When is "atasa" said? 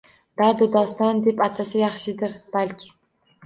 1.49-1.79